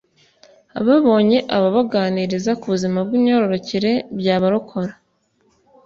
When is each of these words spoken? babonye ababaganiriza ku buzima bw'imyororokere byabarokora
babonye 0.87 1.37
ababaganiriza 1.55 2.51
ku 2.59 2.65
buzima 2.73 2.97
bw'imyororokere 3.05 3.91
byabarokora 4.19 4.91